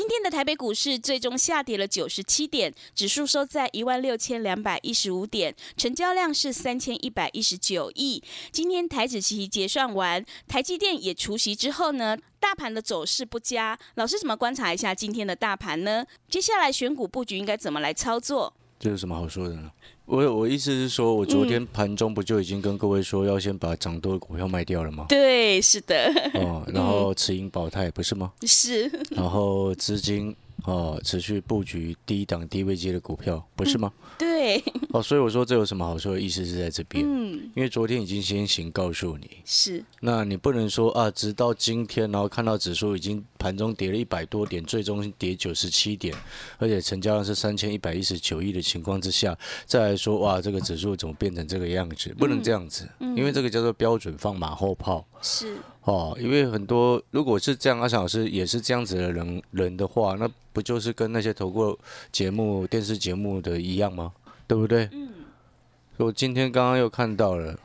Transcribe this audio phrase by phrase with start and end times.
[0.00, 8.22] 今天的台北股市最终下跌了九十七点，指数收在一万六千两百一十五点，成交量是三千一百一十九亿。
[8.50, 13.78] 今天台指期结算完，台积电也除息之后呢，大盘的走势不佳。
[13.96, 16.06] 老师怎么观察一下今天的大盘呢？
[16.30, 18.54] 接下来选股布局应该怎么来操作？
[18.80, 19.70] 这有什么好说的呢？
[20.06, 25.04] 我我意思是说，我昨天盘中不就已经跟各位说要先把涨多的股票卖掉了吗？
[25.08, 26.10] 对，是的。
[26.34, 28.32] 哦，然后持盈保泰不是吗？
[28.42, 28.90] 是。
[29.14, 30.34] 然后资金。
[30.64, 33.92] 哦，持续布局低档低位阶的股票，不是吗？
[34.18, 34.62] 对。
[34.90, 36.20] 哦，所以我说这有什么好说的？
[36.20, 37.04] 意思是在这边。
[37.06, 37.50] 嗯。
[37.54, 39.30] 因为昨天已经先行告诉你。
[39.44, 39.84] 是。
[40.00, 46.14] 那你不能说啊，直到今天，然后看到指数已经盘中跌了一百多点，最终跌九十七点，
[46.58, 52.14] 而且成交量是三千一百一十九亿的情况之下，再来说哇，这个指数怎么变成这个样子？
[52.18, 55.06] 不能这样子，因为这个叫做标准放马后炮。
[55.22, 55.56] 是。
[55.90, 61.76] 哦，因为很多如果是这样，阿翔老师也是这样子的人人的话，那不就是跟那些投过
[62.12, 64.12] 节目、电视节目的一样吗？
[64.46, 64.88] 对不对？
[64.92, 65.08] 嗯。
[65.96, 67.58] 我今天刚刚又看到了，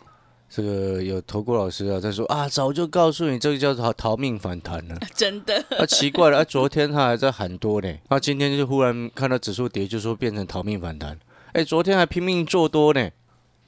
[0.49, 4.97] 这个有投过老师啊，在说啊，早就告诉你，这个叫做逃命反弹了。
[5.13, 5.63] 真的。
[5.77, 11.19] 啊，奇怪了，啊，昨天他还在喊多呢，那今天就忽然看到指数跌，就说变成逃命反弹。
[11.53, 13.07] 哎，昨天还拼命做多呢。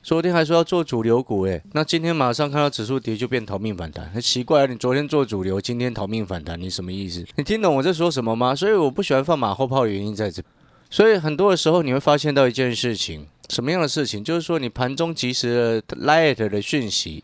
[0.08, 4.66] 昨天还说要做主流股，哎，那今天马上看到指数跌就变逃命反弹，很奇怪！
[4.66, 7.26] 你昨天做主流，今天逃命反弹，你什么意思？
[7.36, 8.55] 你听懂我在说什么吗？
[8.55, 10.42] 所以我不喜欢放马后炮的原因在这。
[10.89, 14.23] 所以很多的时候你会发现到一件事情，什么样的事情？
[14.23, 17.21] 就是说你盘中及时的 light 的讯息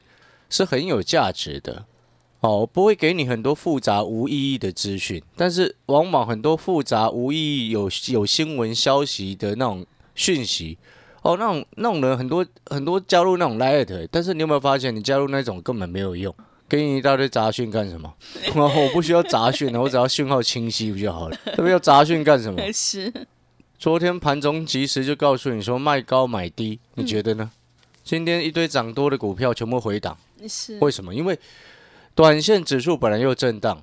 [0.50, 1.85] 是很有价值的。
[2.41, 9.85] 哦，不会给你很多复杂无意义的资讯，但是往往很多复杂无意义有有新闻消息的那种
[10.16, 10.78] 讯息。
[11.23, 16.34] 哦，那种那种人很多很多加入那种 light，但是你有没有发现，你加入那种根本没有用，
[16.67, 18.13] 给你一大堆杂讯干什么？
[18.56, 21.38] 我不需要杂讯我只要讯号清晰不就好了？
[21.56, 22.61] 特别要杂讯干什么？
[22.72, 23.11] 是。
[23.79, 27.50] 昨天盘中及时就告诉你说卖高买低，你觉得呢？
[28.03, 30.17] 今天一堆涨多的股票全部回档，
[30.47, 30.78] 是。
[30.79, 31.16] 为什么？
[31.16, 31.40] 因为
[32.13, 33.81] 短线指数本来又震荡。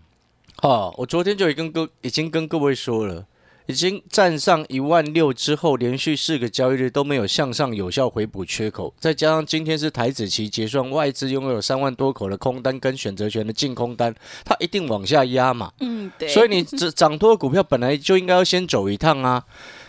[0.63, 3.25] 哦，我昨天就已经跟已经跟各位说了。
[3.67, 15.73] 已经站上一万六之后，连续四个交易日都没有向上有效回补缺口，再加上今天是台子期结算，外资拥有三万多口的空单跟选择权的净空单，它一定往下压嘛。
[15.81, 16.29] 嗯，对。
[16.29, 19.45] 所以你涨 涨多的股票本来就应该要先走一趟啊，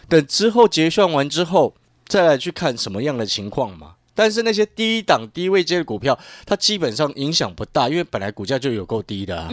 [0.08, 1.74] 等之后结算完之后
[2.06, 3.96] 再来去看什么样的情况嘛。
[4.14, 9.50] 但是那些低档低位阶的股票，它基本上影响不大，因为本来股价就有够低的啊，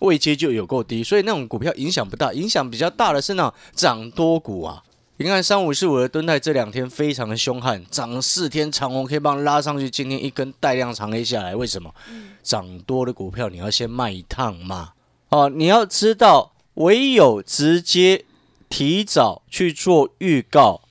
[0.00, 2.32] 位阶就有够低，所以那种股票影响不大。
[2.32, 4.82] 影响比较大的是那种涨多股啊。
[5.16, 11.94] 你看三五四五的蹲泰这两天非常的凶悍，涨四天长红可以帮拉上去，今天一根带量长黑下来，为什么？
[12.42, 14.92] 涨多的股票你要先卖一趟嘛。
[15.28, 18.24] 哦，你要知道，唯有直接
[18.68, 20.82] 提早去做预告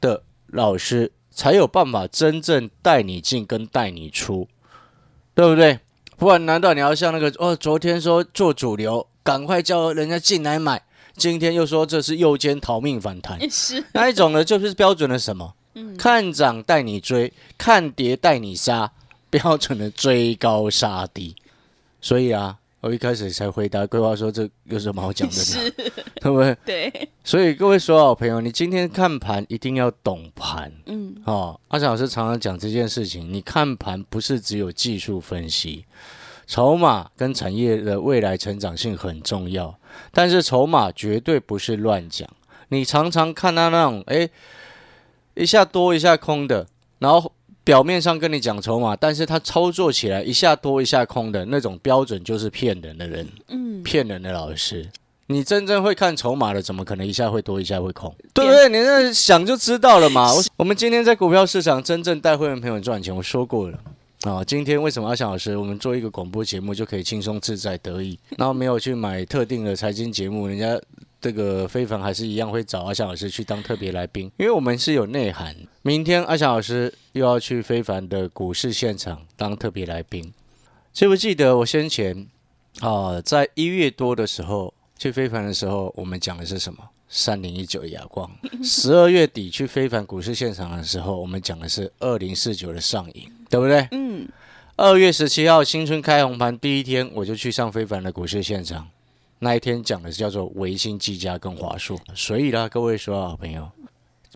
[0.00, 1.12] 的老师。
[1.34, 4.48] 才有办法真正带你进跟带你出，
[5.34, 5.80] 对不对？
[6.16, 10.80] 不然难道你要像那个哦，昨天说做主流，赶快叫人家进来买，
[11.16, 14.44] 今天又说这是右肩逃命反弹， 是那一种呢？
[14.44, 15.54] 就是标准的什么？
[15.74, 18.92] 嗯，看涨带你追，看跌带你杀，
[19.28, 21.34] 标准的追高杀低。
[22.00, 22.58] 所以啊。
[22.84, 25.70] 我一开始才回答规划说这有什么好讲的呢？
[26.20, 26.54] 对不对？
[26.92, 27.08] 对。
[27.24, 30.70] 所以各位所有朋友，你今天看盘一定要懂盘。
[30.84, 31.16] 嗯。
[31.24, 35.86] 哦，阿强老师常常讲这件事情，你看盘不是只有技术分析，
[36.46, 39.74] 筹码跟产业的未来成长性很重要，
[40.12, 42.28] 但是筹码绝对不是乱讲。
[42.68, 44.28] 你常常看到那种哎
[45.32, 46.66] 一下多一下空的，
[46.98, 47.32] 然后。
[47.64, 54.86] 表面上跟你讲筹码，但是他操作起来一下多一下空的那种标准就是骗人的人，嗯，骗人的老师。
[55.28, 58.14] 你真正会看筹码的，怎么可能一下会多一下会空？
[58.34, 58.68] 对不对？
[58.68, 60.30] 你那想就知道了嘛。
[60.34, 63.78] 我我们今天在股票市场真正带会员朋友赚钱，我说过了
[64.24, 64.44] 啊。
[64.44, 70.78] 今天为什么阿翔老师我们做一个广播节目就可以轻松自在得意，然后没有去买特定的财经节目，人家。
[71.24, 75.56] 这个非凡还是一样会找阿翔老师去当特别来宾，因为我们是有内涵。
[75.80, 80.34] 明天阿翔老师又要去非凡的股市现场当特别来宾，
[80.92, 82.26] 记不记得我先前
[82.80, 86.90] 啊，在一月多的时候去非凡的时候，我们讲的是什么？
[87.08, 88.30] 三零一九亚光。
[88.62, 93.88] 十二月底去非凡股市现场的时候，我们讲的是二零四九的上影，对不对？
[93.92, 94.28] 嗯，
[94.76, 98.90] 二月十七号新春开红盘第一天，我就去上非凡的股市现场。
[99.38, 101.98] 那一天讲的是叫做维新、技嘉跟华硕。
[102.14, 103.70] 所以啦，各位所有好朋友，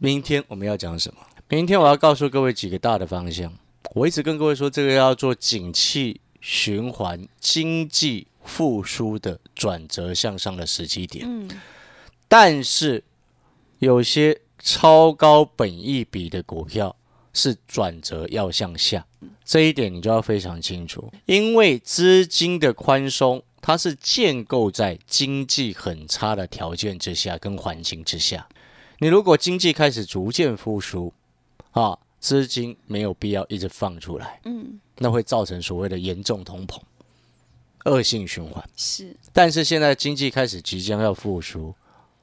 [0.01, 1.21] 明天我们要讲什么？
[1.49, 3.53] 明天我要告诉各位几个大的方向。
[3.95, 11.25] 我一直跟各位说，这个要做景气循环、经济复苏的转折向上的时机点。
[11.27, 11.49] 嗯，
[12.29, 13.03] 但是
[13.79, 16.95] 有些超高本益比的股票
[17.33, 19.07] 是转折要向下，
[19.43, 28.49] 这一点你就要非常清楚，因为资金的宽松，它是建构在经济很差的条件之下跟环境之下。
[28.99, 31.13] 你如果经济开始逐渐复苏，
[31.71, 36.81] 啊，资金没有必要一直放出来，嗯，那会造成所谓的严重通膨、
[37.85, 38.69] 恶性循环。
[38.77, 41.73] 是，但是现在经济开始即将要复苏，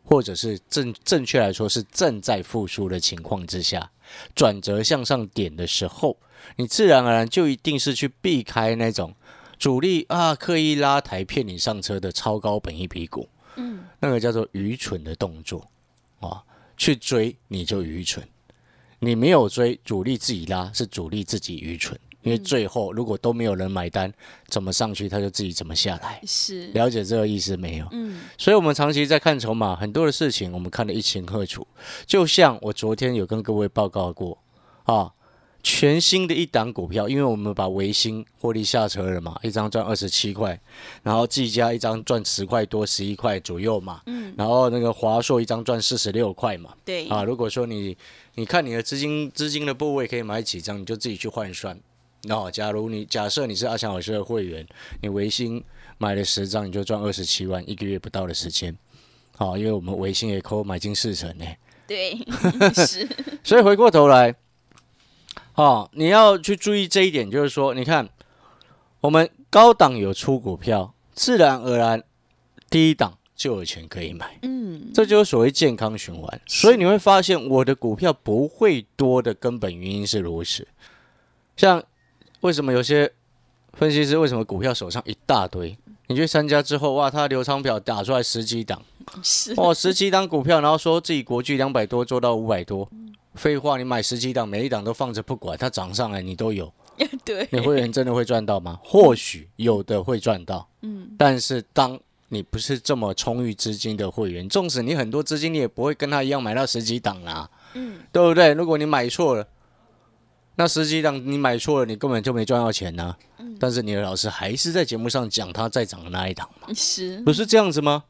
[0.04, 3.90] 或者是正正确来说是正在复苏的情况之下，
[4.36, 6.18] 转折向上点的时候，
[6.58, 9.16] 你自然而然就一定是去避开那种
[9.58, 15.70] 主力啊刻意拉抬骗你上车的超高本一比股，嗯，那个叫做愚蠢的动作。
[16.22, 16.42] 啊，
[16.78, 18.26] 去追你就愚蠢，
[19.00, 24.12] 你没有追，主力自己拉是主力自己愚蠢，因为最后如果都没有人买单，
[24.48, 26.20] 怎么上去他就自己怎么下来。
[26.26, 27.88] 是，了解这个意思没有？
[27.92, 31.68] 嗯，所以，我们长期在看筹码，很多的事情我们看得一清二楚。
[32.08, 34.38] 就像我昨天有跟各位报告过
[34.86, 35.12] 啊，
[35.68, 40.58] 全新的一档股票，因为我们把维新获利下车了嘛，一张赚二十七块，
[41.02, 47.98] 然后技嘉一张赚十块多，十一块左右嘛，嗯，然后那个华硕一张赚四十六块嘛，对，啊，如果说你
[48.36, 51.76] 你看你的资金资金的部位可以买几张，你就自己去换算。
[52.28, 54.64] 那、假如你假设你是阿强老师的会员，
[55.02, 55.64] 你维新
[55.98, 58.78] 买了十张，你就赚二十七万，一个月不到的时间。
[59.36, 61.46] 好、因为我们维新也扣买进四成呢，
[61.88, 62.16] 对，
[62.86, 63.08] 是，
[63.44, 64.34] 所以回过头来，
[65.56, 68.10] 好、你要去注意这一点，就是说，你看
[69.00, 72.04] 我们高档有出股票，自然而然
[72.70, 74.38] 低档就有钱可以买。
[74.42, 76.42] 嗯，这就是所谓健康循环。
[76.46, 80.68] 所以你会发现，我的股票不会多的根本原因是如此。
[81.56, 81.82] 像
[82.42, 83.14] 为什么有些
[83.72, 85.78] 分析师为什么股票手上一大堆？
[86.08, 88.82] 你去参加之后，哇，他流仓表打出来十几档，
[89.24, 92.90] 是，哦，十几档股票，然后说自己国巨两百多做到五百多。
[93.36, 96.72] 废话，你买十几档，每一档都放着不管，它涨上来你都有，
[97.24, 98.80] 对，你会员真的会赚到吗？
[98.84, 102.00] 或许有的会赚到，嗯，但是当
[102.30, 108.54] 你不是这么充裕资金的会员，纵使你很多资金，你也不会跟他一样买到十几档啦，嗯，对不对？
[108.54, 109.48] 如果你买错了，
[110.56, 113.16] 那十几档你买错了，你根本就没赚到钱呐、
[113.60, 118.06] 但是你的老师还是在节目上讲他在涨的那一档嘛，是，不是这样子吗？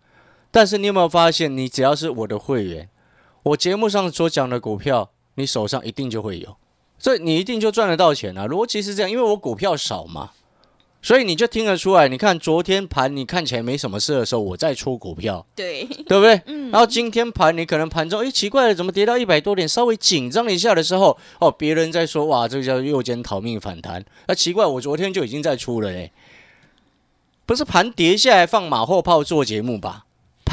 [0.51, 2.89] 但是你有没有发现，你只要是我的会员，
[3.43, 6.55] 我节目上所讲的股票，你手上一定就会有，
[6.97, 8.47] 所以你一定就赚得到钱啊。
[8.47, 10.31] 逻辑是这样，因为我股票少嘛，
[11.01, 12.07] 所以你就听得出来。
[12.07, 16.41] 你看昨天盘你看起来没什么事的时候，我在出股票，对，对不对？
[16.47, 24.03] 嗯，然后今天盘你可能盘中，哎，奇怪了，怎么跌到一百多点，稍微紧张一下的时候，哦，别人在说哇，这个叫右肩逃命反弹。
[24.27, 26.11] 那、奇怪，我昨天就已经在出了嘞，
[27.45, 30.04] 不是盘跌下来放马后炮做节目吧？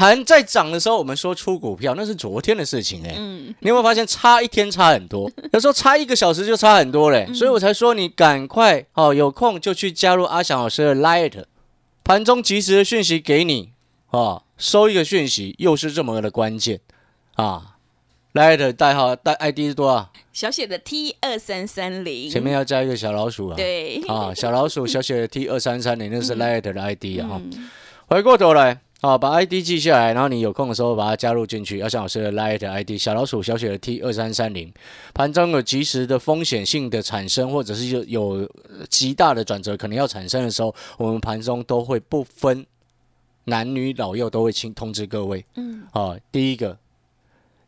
[0.03, 3.15] 盘在涨的时候，我们说出股票，那是昨天的事情哎。
[3.17, 5.31] 嗯，你有没有发现差一天差很多？
[5.53, 11.45] 有时候差一个小时就差很多嘞，所以我才说你赶快哦，有空就去加入阿翔老师的 Light，
[12.03, 13.71] 盘中及时的讯息给你
[14.11, 16.81] 啊，收一个讯息又是这么的关键
[17.35, 17.77] 啊。
[18.33, 20.11] Light 代号代 ID 是多少？
[20.33, 23.55] 小写的 T 二三三零，前面要加一个小老鼠啊。
[23.55, 27.39] 对，啊，小老鼠小写的 T 二三三零，那是 Light 的 ID 啊。
[27.39, 27.69] 嗯，
[28.07, 31.77] 回过头来，啊，把 ID 记下来，然后你有空的时候把它加入进去。
[31.77, 34.73] 要像老师的 Light ID 小老鼠小写的 T 二三三零，
[35.13, 38.49] 盘中有及时的风险性的产生，或者是有有
[38.89, 42.65] 极大的转折可能要产生的时候，我们盘中都会不分
[43.43, 45.45] 男女老幼都会请通知各位。
[45.55, 46.77] 嗯，啊，第一个，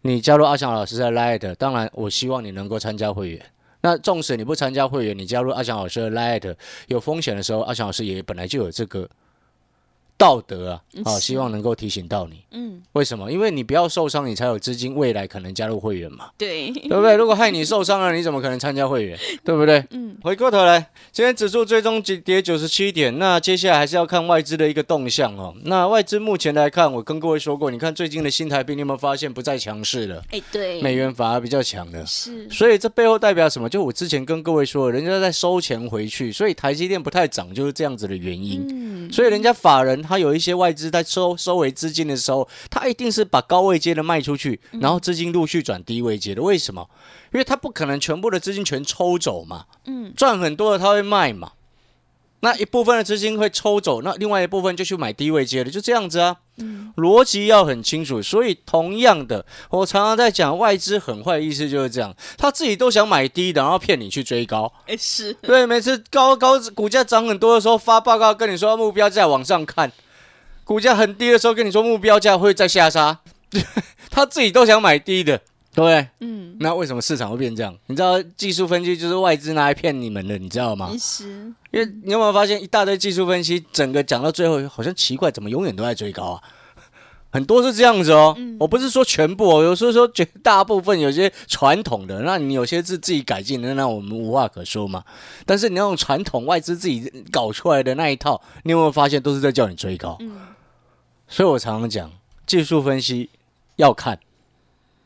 [0.04, 3.46] 你加入阿翔老师的 Light，当然我希望你能够参加会员。
[3.82, 6.56] 那纵使你不参加会员，你加入阿翔老师的 Light，
[6.88, 9.10] 有风险的时候，阿翔老师也本来就有这个
[10.18, 12.42] 道德啊，啊，嗯是希望能够提醒到你。
[12.52, 13.32] 嗯，为什么？
[13.32, 17.16] 因为你不要受伤，你才有资金未来可能加入会员嘛，对，对不对？
[17.16, 19.18] 如果害你受伤了，你怎么可能参加会员？
[19.44, 19.84] 对不对？
[19.92, 25.54] 嗯，回过头来，今天指数最终跌跌九十七点，那接下来还是要看外资的一个动向哦。
[25.64, 30.24] 那外资目前来看，我跟各位说过，你看最近的新台币，你有没有发现不再强势了？
[30.32, 32.06] 哎，对，美元反而比较强了。
[32.06, 33.68] 是，所以这背后代表什么？
[33.68, 38.66] 就我之前跟各位说，人家在收钱回去，所以台积电不太涨，就是这样子的原因。
[38.72, 46.42] 嗯，所以人家法人他有一些外资在收收回资金的时候，他一定是把高位阶的卖出去，然后资金陆续转低位阶的。
[46.42, 46.90] 为什么？
[47.34, 51.52] 因为他不可能全部的资金全抽走嘛，嗯，赚很多的他会卖嘛，
[52.42, 56.38] 那一部分的资金会抽走，那另外一部分就去买低位接的，就这样子啊。
[56.58, 58.22] 嗯，逻辑要很清楚。
[58.22, 64.72] 所以同样的，我常常在讲外资很坏的意思就是这样，他自己都想买低的，然后骗你去追高。
[64.86, 69.92] 哎，是，对，每次高高股价涨很多的时候发报告跟你说目标价往上看，
[70.64, 73.20] 股价很低的时候跟你说目标价会再下杀，
[74.10, 75.42] 他自己都想买低的，
[75.76, 76.08] 对不对？
[76.22, 77.78] 嗯，那为什么市场会变这样？
[77.88, 80.90] 你知道技术分析就是外资拿来骗你们的，你知道吗？
[80.98, 81.26] 是，
[81.72, 86.42] 因为你有没有发现一大堆技术分析，整个讲到最后好像奇怪，怎么永远都在追高啊？
[87.30, 95.04] 很多是这样子哦，嗯我不是说全部哦，有时候说绝大部分有些传统的，那你有些是自己改进的，那我们无话可说嘛。
[95.46, 100.16] 但是你那种传统外资自己搞出来的那一套，你有没有发现都是在叫你追高？
[100.22, 100.38] 嗯，
[101.28, 102.10] 所以我常常讲，
[102.48, 103.30] 技术分析
[103.76, 104.18] 要看，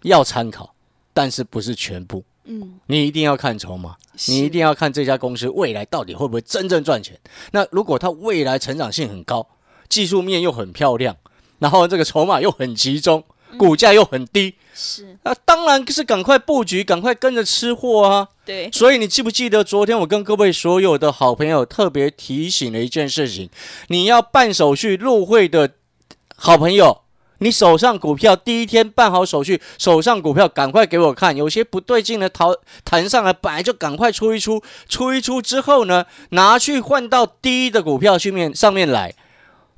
[0.03, 0.73] 要参考，
[1.13, 2.23] 但是不是全部。
[2.45, 3.95] 嗯，你一定要看筹码，
[4.27, 7.19] 你一定要看这家公司未来到底会不会真正赚钱。
[7.51, 9.47] 那如果它未来成长性很高，
[9.87, 11.15] 技术面又很漂亮，
[11.59, 13.23] 然后这个筹码又很集中，
[13.57, 18.27] 股价又很低，是，那当然是赶快布局，赶快跟着吃货啊！
[18.45, 23.49] 对，所以你记不记得昨天我跟各位所有的好朋友特别提醒了一件事情：
[23.89, 25.71] 你要办手续入会的
[26.35, 27.01] 好朋友，
[27.39, 39.13] 你手上股票第一天办好手续，手上股票赶快给我看，有些不对劲的逃弹上来，本来就赶快出一出，出一出之后呢，拿去换到低的股票去面上面来。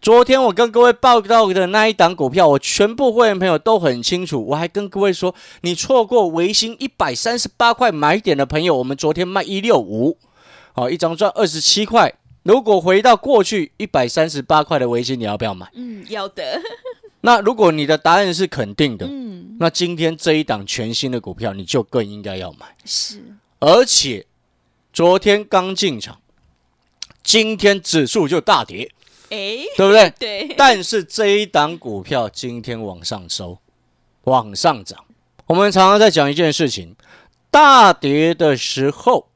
[0.01, 4.43] 昨天我跟各位报告的那一档股票，我全部会员朋友都很清楚。
[4.47, 10.17] 我还跟各位说，你错过维新一百三十八块买点的朋友，我们昨天卖一六五，
[10.73, 12.11] 好，一张赚二十七块。
[12.41, 15.69] 如果回到过去一百三十八块的维新，你要不要买？
[15.75, 16.59] 嗯，要的，
[17.21, 22.75] 那如果你的答案是肯定的，嗯，那今天这一档全新的股票，你就更应该要买。
[22.83, 23.23] 是，
[23.59, 24.25] 而且
[24.91, 26.19] 昨天刚进场，
[27.23, 28.91] 今天指数就大跌，
[29.29, 30.09] 哎，对不对？
[30.17, 33.59] 对，但是这一档股票今天往上收，
[34.23, 35.05] 往上涨。
[35.45, 36.95] 我们常常在讲一件事情，
[37.51, 39.27] 大跌的时候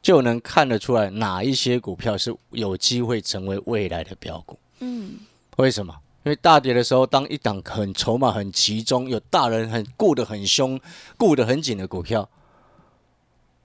[0.00, 4.56] 就能看得出来哪一些股票是有机会成为未来的标股。
[4.78, 5.14] 嗯，
[5.56, 5.92] 为什么？
[6.26, 10.78] 因为大跌的时候，当一档很筹码很集中，有大人很顾得很凶、
[11.16, 12.28] 顾得很紧的股票，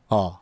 [0.09, 0.37] 哦，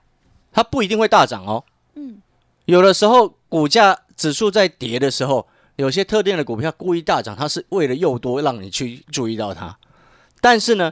[0.51, 1.63] 它不一定会大涨哦。
[1.95, 2.21] 嗯，
[2.65, 5.47] 有的时候股价指数在跌的时候，
[5.77, 9.79] 有些特定的股票故意大涨，它是为了诱多让你去注意到它。
[10.41, 10.91] 但是呢，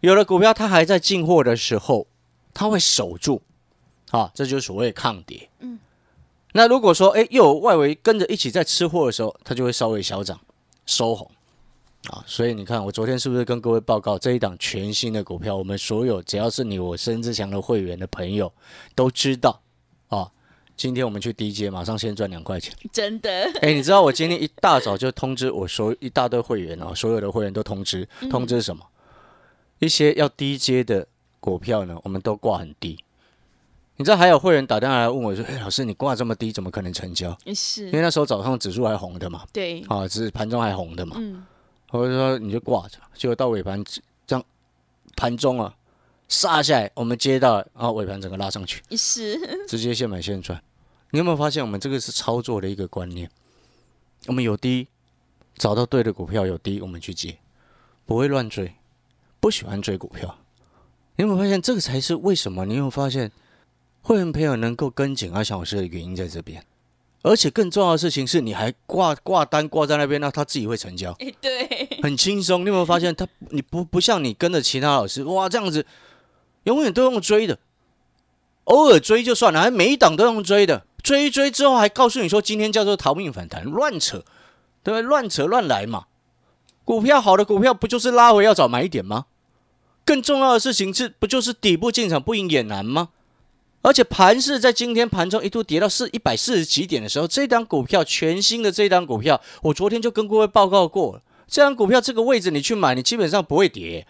[0.00, 2.06] 有的股票它还在进货的时候，
[2.52, 3.40] 它会守住，
[4.10, 5.48] 啊，这就是所谓抗跌。
[5.60, 5.78] 嗯，
[6.52, 10.38] 那如果说哎又有外围跟着一起在吃货的时候，它就会稍微小涨
[10.88, 11.30] 收红。
[12.10, 15.54] 啊，所以你看，我昨天是不是跟各位报告这一档全新的股票？
[15.54, 18.50] 我们所有只要是你我申志强的会员的朋友
[18.94, 19.60] 都知道
[20.08, 20.30] 啊。
[20.76, 22.72] 今天我们去低阶，马上先赚两块钱。
[22.92, 23.30] 真的，
[23.60, 28.86] 哎，你知道我今天一大早就通知我所一大堆会员哦，所有的会员都通知，通知什么？
[29.80, 31.06] 一些要低阶的
[31.40, 32.96] 股票呢，我们都挂很低。
[33.98, 37.52] 你知道还有会员打电话来问我说：“哎，老师，你挂这么低，怎么可能成交？”因
[37.92, 41.16] 为，那时候早上指数还红的嘛，对，啊，只是盘中还红的嘛。
[41.18, 41.44] 嗯，
[41.90, 43.82] 我就说你就挂着，结果到尾盘
[44.24, 44.44] 这样
[45.16, 45.74] 盘中啊
[46.28, 49.36] 杀下来，我们接到，然后尾盘整个拉上去，是，
[49.66, 50.62] 直接现买现赚。
[51.10, 53.28] 你有没有发现我们这个是操作的一个观念？
[54.26, 54.86] 我们有低，
[55.56, 57.36] 找到对的股票有低，我们去接，
[58.06, 58.74] 不会乱追，
[59.40, 60.36] 不喜欢追股票。
[61.16, 62.64] 你有没有发现这个才是为什么？
[62.64, 63.32] 你有没有发现
[64.08, 66.64] 会员朋友能够跟紧阿翔老师的原因在这边？
[67.20, 71.14] 而且更重要的事情是，你还挂挂单挂在那边，那他自己会成交。
[71.18, 72.62] 哎，对，很轻松。
[72.62, 73.28] 你有没有发现他？
[73.50, 75.84] 你不不像你跟着其他老师哇这样子，
[76.62, 77.58] 永远都用追的，
[78.64, 84.24] 偶尔追就算了，还每一档都用追的，追一追之后还告诉你说今天叫做逃命反弹，乱扯，
[84.82, 85.02] 对不对？
[85.02, 86.06] 乱扯乱来嘛。
[86.86, 89.26] 股票好的股票不就是拉回要找买点吗？
[90.06, 93.10] 更重要的事情是不就是底部进场不赢也难吗？
[93.80, 104.06] 而且盘市在今天盘中一度跌到四一百四十几点的时候，这档股票全新的这档股票，我昨天就跟各位报告过了，这档股票这个位置你去买，你基本上不会跌。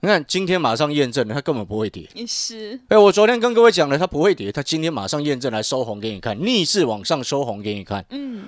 [0.00, 2.06] 你看今天马上验证了，它根本不会跌。
[2.26, 8.04] 是，哎，我昨天跟各位讲了，它不会跌，它今天马上验证来收红给你看，逆势往上收红给你看。
[8.10, 8.44] 嗯，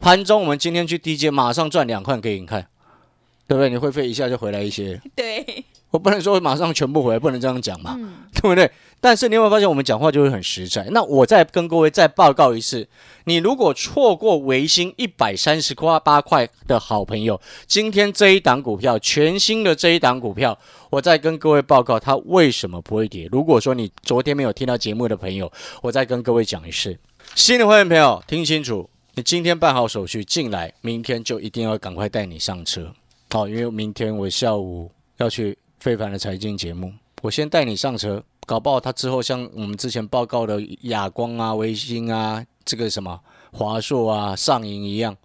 [0.00, 2.66] 盘中我们今天去低阶，马上赚两块给你看，
[3.46, 3.68] 对不对？
[3.70, 5.00] 你会费一下就回来一些。
[5.14, 8.70] 对，我不能说马上全部回来，不能这样讲嘛，嗯，对不对？
[9.00, 10.82] 但是你有没有发现，我们讲话就会很实在？
[10.92, 12.88] 那我再跟各位再报告一次，
[13.24, 20.58] 你如果错过维新一百三十块八块的好朋友，今天这一档股票，全新的这一档股票，
[20.88, 23.28] 我再跟各位报告它为什么不会跌。
[23.30, 26.96] 如果说你昨天没有听到节目的朋友，我再跟各位讲一次，
[27.34, 32.94] 新的会员朋友听清楚，你今天办好手续进来，明天就一定要赶快带你上车。
[33.30, 43.20] 好，因为明天我下午要去非凡的财经节目，我先带你上车，搞不好他之后像我们之前报告的亚光啊、微星啊、这个什么
[43.52, 45.16] 华硕啊、上银一样，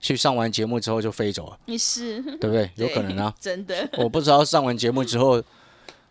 [0.00, 2.70] 去上完节目之后就飞走了，你是，对不对？
[2.76, 5.42] 有可能啊， 真的，我不知道上完节目之后，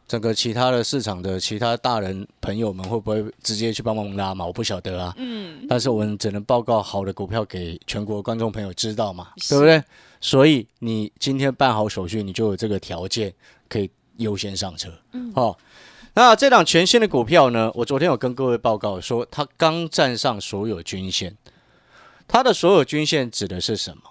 [0.09, 4.43] 整个其他的市场的其他大人朋友们会不会直接去帮忙拉嘛？
[4.43, 5.13] 我不晓得啊。
[5.17, 9.83] 嗯，但是我们只能报告好的股票给全国观众朋友知道嘛，对不对？
[10.19, 13.31] 所以你今天办好手续，你就有这个条件
[13.67, 13.87] 可以
[14.17, 14.91] 优先上车。
[15.11, 15.55] 嗯，哦，
[16.15, 21.37] 那这档全新的股票呢，我昨天有跟各位报告说，它刚站上所有均线。
[22.27, 24.01] 它的所有均线指的是什么？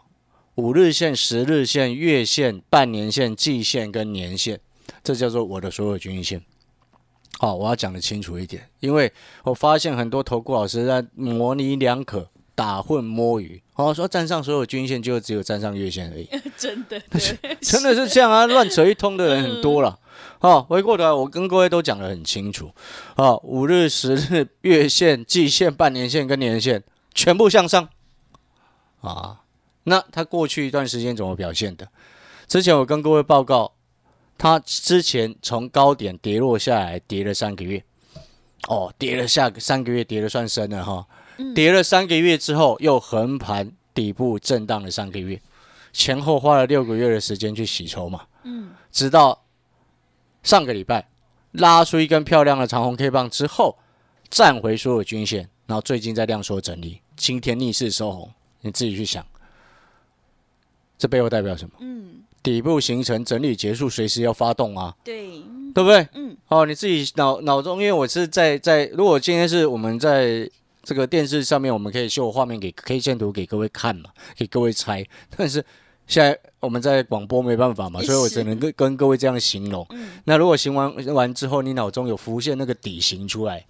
[0.54, 4.60] 五日线、十日线、月线、半年线、季线跟年线，
[5.08, 6.38] 这叫做我的所有均线。
[7.38, 9.10] 好、我要讲的清楚一点，因为
[9.42, 13.62] 我发现很多投顾老师在模棱两可、打混摸鱼。
[13.76, 18.44] 哦，说站上所有均线，就只有站上月线而已， 真的， 对，真的是这样啊！
[18.44, 19.98] 乱扯一通的人很多了。
[20.40, 22.70] 哦，回过头来，我跟各位都讲得很清楚。
[23.16, 26.84] 哦，五日、十日、 月线、季线、半年线跟年线
[27.14, 27.88] 全部向上。
[29.00, 29.40] 啊，
[29.84, 31.88] 那它过去一段时间怎么表现的？
[32.46, 33.72] 之前我跟各位报告，
[34.38, 37.84] 它之前从高点跌落下来，跌了三个月。
[38.68, 41.06] 哦，跌了下三个月，跌了算深了哈。
[41.54, 45.40] 跌了三个月之后，又横盘底部震荡了三个月，
[45.92, 48.26] 前后花了六个月的时间去洗筹嘛。
[48.42, 49.44] 嗯，直到
[50.42, 51.08] 上个礼拜
[51.52, 53.78] 拉出一根漂亮的长红 K 棒之后，
[54.28, 59.24] 站回所有均线，然后最近在量缩整理，今天逆势收红，你自己去想，
[60.98, 61.76] 这背后代表什么？
[61.80, 61.97] 嗯，
[62.48, 65.28] 底部形成整理结束，随时要发动啊，对，
[65.74, 66.08] 对不对？
[66.14, 70.50] 嗯，哦，你自己脑脑中，因为我是在在，如果今天是我们在
[70.82, 75.04] 这个电视上面，我们可以秀画面给 K 线图给各位看嘛，给各位猜。
[75.36, 75.62] 但是
[76.06, 79.86] 现在我们在广播没办法嘛，所以我只能跟跟各位这样形容。
[79.90, 83.66] 嗯那如果形完完之后，你脑中有浮现那个底形出来，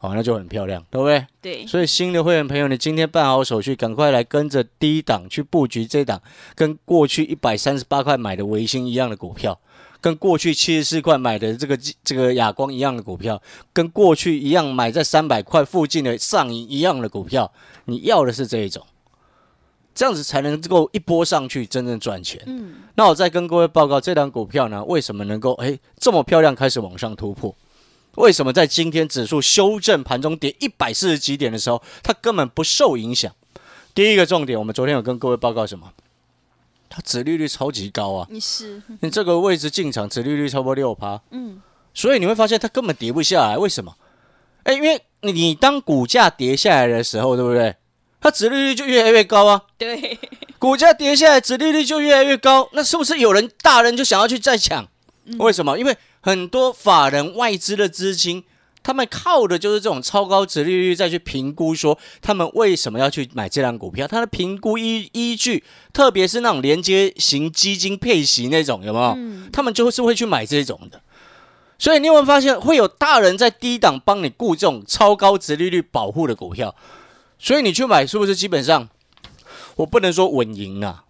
[0.00, 1.26] 哦，那就很漂亮，对不对？
[1.42, 6.22] 对，所以新的会员朋友，你今天办好手续，赶快来跟着低档去布局这档
[6.54, 9.60] 跟过去一百三十八块买的维新一样的股票，
[10.00, 13.42] 跟过去七十四块买的这个这个亚光一样的股票，
[13.74, 17.52] 跟过去一样买在三百块附近的上影一样的股票，
[17.84, 18.86] 你要的是这一种，
[19.94, 22.40] 这样子才能够一波上去真正赚钱。
[22.46, 27.54] 嗯，那我再跟各位报告，这档股票呢，为什么能够哎这么漂亮开始往上突破？
[28.20, 33.34] 为什么在今天指数修正盘中跌一百四十几点的时候，它根本不受影响？
[33.94, 35.92] 第一个重点，我们昨天有跟各位报告什么？
[36.88, 38.26] 它殖利率超级高啊！
[38.30, 41.60] 你是，你这个位置进场，殖利率超过六趴，嗯，
[41.94, 43.56] 所以你会发现它根本跌不下来。
[43.56, 43.96] 为什么？
[44.64, 47.76] 哎，因为你你当股价跌下来的时候，对不对？
[48.20, 49.62] 它殖利率就越来越高啊。
[49.78, 50.18] 对，
[50.58, 54.86] 股价跌下来，殖利率就越来越高，那是不是有人大人就想要去再抢？
[55.38, 55.78] 为什么？
[55.78, 58.44] 因为很多法人外资的资金，
[58.82, 69.14] 他们靠的就是这种超高值利率再去评估，说他们为什么要去买这张股票，它的评估依依据，特别是那种连接型基金配息那种，有没有？
[69.16, 71.00] 嗯，他们就是会去买这种的。
[71.78, 76.74] 所以你有没有发现，会有大人在低档帮你顾这种超高值利率保护的股票？
[77.38, 78.86] 所以你去买，是不是基本上
[79.76, 81.04] 我不能说稳赢啊，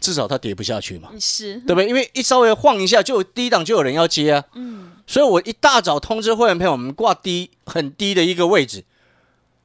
[0.00, 1.88] 至少它跌不下去嘛，是，对不对？
[1.88, 4.44] 因为一稍微晃一下，就有低档就有人要接啊。
[4.54, 8.84] 嗯，所以我一大早通知会员朋友，我们挂低很低的一个位置，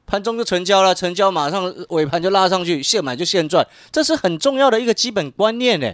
[0.06, 5.92] 盘中就成交了，成交马上尾盘就拉上去，现买就现赚，这是很重要的一个基本观念呢，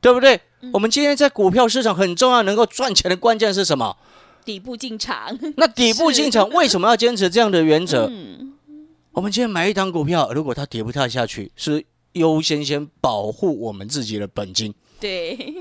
[0.00, 0.40] 对不对？
[0.72, 3.96] 我们今天在股票市场很重要，能够赚钱的关键是什么？
[4.44, 8.08] 底部进场， 那底部进场为什么要坚持这样的原则？
[8.10, 8.54] 嗯，
[9.12, 14.74] 我们今天买一档股票，如果它跌不太下去，是优先先保护我们自己的本金。
[15.00, 15.54] 对，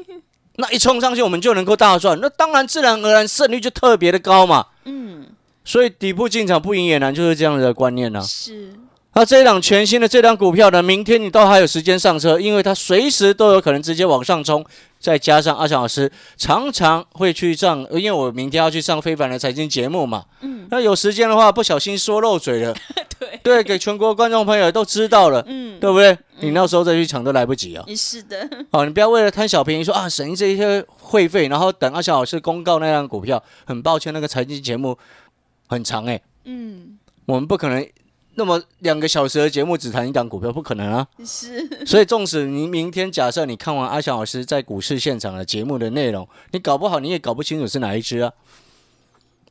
[0.57, 4.67] 那一冲上去，我们就能够大赚，那当然自然而然胜率就特别的高嘛。
[4.85, 5.25] 嗯，
[5.63, 8.73] 所以底部进场不赢也难，就是这样子的观念呢、是，
[9.13, 14.65] 那这一档全新的这档股票呢，明天你都还有时间上车，因为它随时都有可能直接往上冲。
[14.99, 22.75] 再加上阿强老师常常会去上，因为我明天要去上非凡的财经节目嘛，嗯，那有时间的话不小心说漏嘴了，
[23.43, 26.17] 对，给全国观众朋友都知道了，嗯，对不对？
[26.39, 27.85] 你那时候再去抢都来不及啊！
[27.95, 33.41] 是的， 哦，你不要为了贪小便宜说啊省这些会费，然后等阿翔老师公告那张股票。
[33.65, 34.97] 很抱歉，那个财经节目
[35.67, 37.87] 很长哎、嗯，我们不可能
[38.35, 41.07] 那么两个小时的节目只谈一档股票，不可能啊！
[41.25, 48.31] 是，所以，纵使你明天假设你看完阿翔老师在股市现场的节目的内容，你搞不好你也搞不清楚是哪一只啊。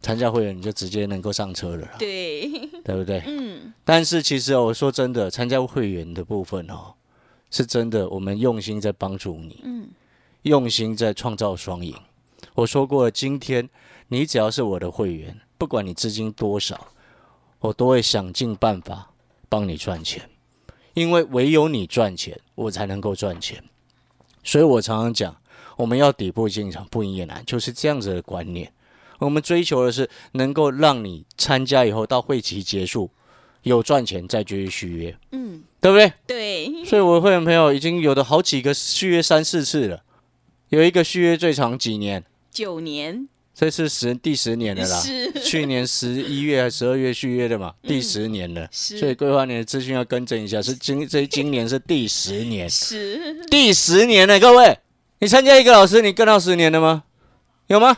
[0.01, 2.49] 参加会员你就直接能够上车了啦，对，
[2.83, 3.23] 对不对？
[3.27, 6.95] 嗯，但是其实哦我说真的，参加会员的部分哦，
[7.51, 9.89] 是真的，我们用心在帮助你，嗯，
[10.43, 11.95] 用心在创造双赢。
[12.55, 13.69] 我说过了，今天
[14.09, 16.89] 你只要是我的会员，不管你资金多少，
[17.59, 19.11] 我都会想尽办法
[19.51, 20.29] 帮你赚钱，
[20.95, 23.63] 因为唯有你赚钱，我才能够赚钱。
[24.43, 25.37] 所以我常常讲，
[25.77, 28.73] 我们要底部进场，不赢也难，就是这样子的观念。
[29.21, 33.11] 我们追求的是能够让你参加以后到会期结束
[33.63, 36.13] 有赚钱再继续续约，嗯，对不对？
[36.27, 40.03] 对，所以我的会员朋友已经有的好几个续约三四次了，
[40.71, 45.03] 有一个续约最长几年，九年，这是十第十年了啦。
[45.45, 48.67] 去年十一月还十二月续约的嘛，第十年了。
[48.73, 54.79] 所以规划年的资讯要更正一下，是今 这今年是第十年，是，第十年了，各位，
[55.19, 57.05] 你参加一个老师，你跟到十年了吗？
[57.67, 57.95] 有吗？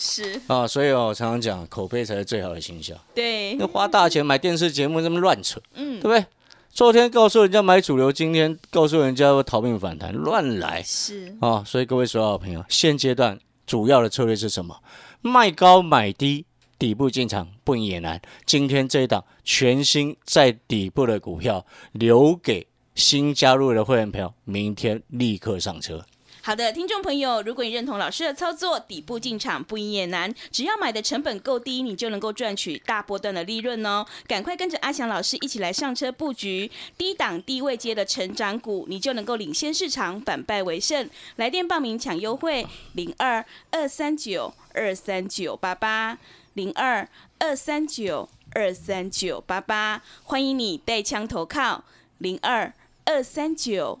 [0.00, 2.96] 是，啊，所以哦，我常常讲，口碑才是最好的形象。
[3.14, 6.24] 对那，花大钱买电视节目，这么乱扯，嗯对不对？
[6.72, 11.62] 昨天告诉人家买主流，今天告诉人家要逃命反弹，乱来是，啊！
[11.66, 14.80] 所以各位所有的朋友，现阶段主要的策略是什么？
[15.20, 16.46] 卖高买低，
[16.78, 18.22] 底部进场不赢也难。
[18.46, 26.04] 今天这一档全新在底部的股票，留给新加入的会员朋友，明天立刻上车。
[26.50, 34.04] 好的，听众朋友，如果你认同老师的操作，底部进场不赢也难，只要买的成本够低，你就能够赚取大波段的利润哦。
[34.26, 41.08] 赶快跟着阿翔老师一起来上车布局低档低位阶的成长股，你就能够领先市场，反败为胜。
[41.36, 46.18] 来电报名抢优惠，零二二三九二三九八八
[46.54, 47.08] 零二
[47.38, 51.84] 二三九二三九八八，欢迎你带枪投靠
[52.18, 52.72] 零二
[53.04, 54.00] 二三九。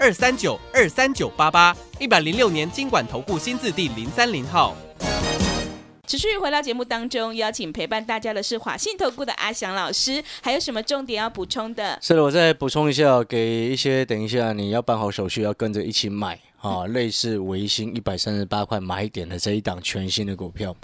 [0.00, 4.76] 二三九二三九八八，一百零六年经管投顾新字第零三零号。
[6.06, 11.98] 持续回到节目当中，邀请陪伴大家的是华信投顾的阿翔老师，还有什么重点要补充的？
[12.00, 20.74] 是的，我再补充一下，给一些等一下你要办好手续，要跟着一起买啊，类似维新一百三十八块买点的这一档全新的股票。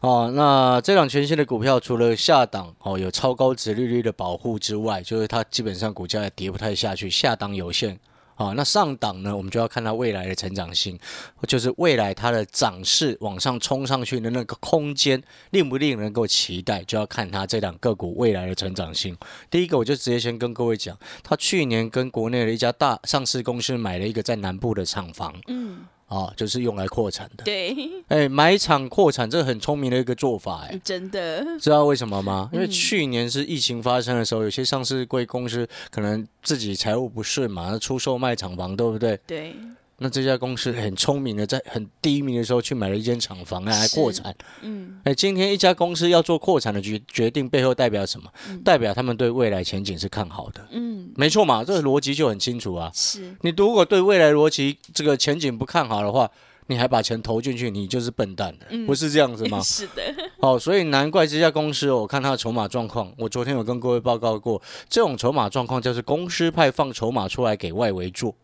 [0.00, 8.00] 哦，那这档全新的股票除了下档哦有超高值利率的保护之外，就是它基本上股价也跌不太下去，下档有限。
[8.36, 10.98] 啊，那上档呢，我们就要看它未来的成长性，
[11.46, 19.16] 就是未来它的涨势往上冲上去的那个空间，令不令人够期待，就要看它这档个股未来的成长性。
[19.50, 27.44] 第一个，我就直接先跟各位讲，他去年跟国内的一家大上市公司买了一个在南部的厂房，嗯，啊，就是用来扩产的。
[27.44, 27.74] 对，
[28.08, 30.80] 哎，买厂扩产，这很聪明的一个做法，哎。
[30.84, 32.50] 真的，知道为什么吗？
[32.52, 39.18] 因为嗯去年是疫情发生的时候，有些上市贵公司可能自己财务不顺嘛，出售卖厂房，对不对？
[39.26, 39.54] 对，
[39.98, 44.34] 那这家公司很聪明的，在很低迷的时候去买了一间厂房来是扩产。
[44.62, 48.28] 嗯，哎，今天一家公司要做扩产的决决定，背后代表什么？
[48.64, 50.66] 代表他们对未来前景是看好的。
[50.72, 52.90] 嗯，没错嘛，这个逻辑就很清楚啊。
[52.92, 56.28] 是，你如果对未来逻辑这个前景不看好的话，
[56.66, 59.60] 你还把钱投进去，你就是笨蛋的，嗯不是这样子吗？
[59.62, 60.02] 是的，
[60.38, 68.34] 哦，所以难怪这家公司哦，我看它的筹码状况，我昨天有跟各位报告过，这种筹码状况就是公司派放筹码出来给外围做。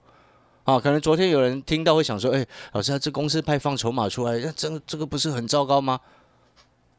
[0.70, 5.98] 啊，可能昨天有人听到会想说，哎，老师，这公司派放筹码出来，那这这个不是很糟糕吗？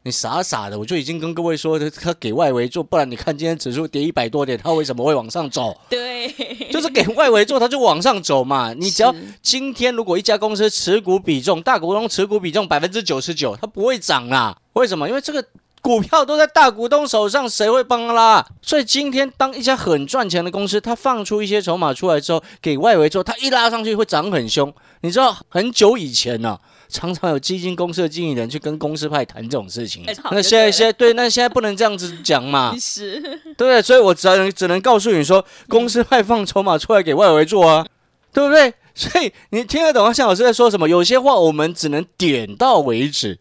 [0.04, 5.80] 你傻傻的，我就已经跟各位说的，他给外围做，不然你看今天指数跌一百多点，他为什么会往上走？
[5.90, 6.28] 对，
[6.72, 8.74] 就是给外围做，他就往上走嘛。
[8.74, 14.58] 你只要今天如果一家公司持股比重，大股东持股比重百分之九十九，它不会涨啦。
[14.74, 15.08] 为什么？
[15.08, 15.46] 因为这个
[15.82, 18.46] 股票都在大股东手上，谁会帮他拉？
[18.62, 24.72] 所以今天当一家很赚钱的公司，他放出一些筹码出来之后，给外围做，他一拉上去会涨很凶。
[25.02, 33.82] 你知道很久以前呢、常常有基金公司的经理人去跟公司派谈这种事情 那现在现在对，那现在不能这样子讲嘛， 是，对不对？
[33.82, 37.84] 所以我只能只能告诉你说，公司派放筹码出来给外围做啊，
[38.32, 38.72] 对不对？
[38.94, 40.13] 所以你听得懂啊？
[40.13, 40.88] 向老师在说什么？
[40.88, 43.39] 有些话我们只能点到为止。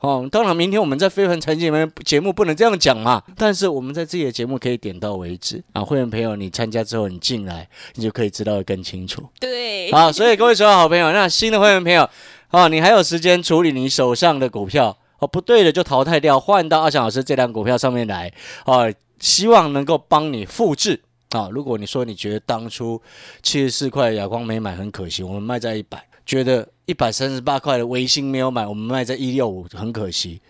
[0.00, 5.84] 哦，当然，明天我们在非凡财经里面节目不能这样讲嘛，但是我们在自己的节目可以点到为止啊。
[5.84, 9.22] 会员朋友，你参加之后，你进来，你就可以知道的更清楚。
[9.38, 12.08] 对，好，所以各位所有好朋友，那新的会员朋友，
[12.50, 18.32] 哦，你还有时间处理你手上的股票，哦，不对的就淘汰掉，换到阿翔老师这辆股票上面来，
[18.64, 21.02] 哦，希望能够帮你复制。
[21.30, 23.00] 啊、如果你说你觉得当初
[23.40, 30.40] 七十四块的亚光没买很可惜，我们卖在一百，觉得一百三十八块的微信没有买，我们卖在一六五很可惜。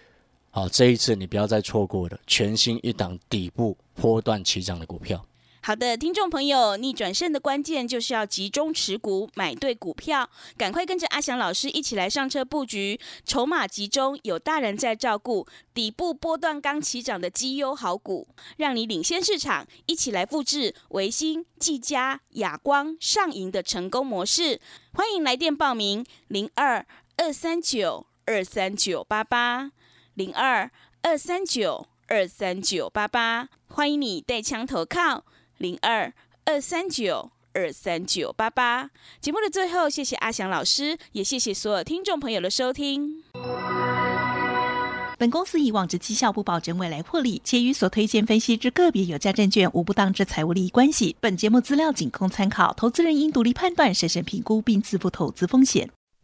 [0.49, 5.23] 好，这一次你不要再错过了全新一档底部波段起涨的股票。
[5.63, 24.59] 好的，听众朋友，逆转胜的关键就是要集中持股，买对股票，赶快跟着阿翔老师一起来上车布局，筹码集中，有大人在照顾，底部波段刚起涨的绩优好股，让你领先市场，一起来复制维新、技嘉、亚光、上银的成功模式。
[24.95, 26.87] 欢迎来电报名：零二
[27.19, 29.71] 二三九二三九八八
[30.15, 30.71] 零二
[31.03, 35.27] 二三九二三九八八，欢迎你带枪投靠。
[35.61, 36.11] 零二
[36.47, 38.91] 二三九二三九八八。
[39.21, 43.23] 节目的最后，谢谢阿翔老师，也谢谢所有听众朋友的收听。
[45.19, 51.15] 本公司以往之绩效不保证未来获利，且与所推荐分析之个别有价证券无不当之财务利益关系。
[51.21, 55.91] 本节目资料仅供参考，投资人应独立判断、审慎评估并自负投资风险。